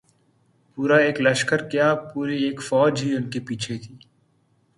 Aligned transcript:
پورا 0.77 0.97
ایک 0.97 1.21
لشکر 1.21 1.59
کیا‘ 1.69 1.93
پوری 2.13 2.37
ایک 2.43 2.61
فوج 2.61 2.95
ان 3.17 3.29
کے 3.29 3.39
پیچھے 3.47 3.77
تھی۔ 3.77 3.95